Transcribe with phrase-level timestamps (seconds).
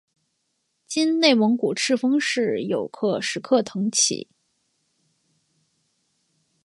[0.87, 4.27] 今内蒙古赤峰市有克什克腾旗。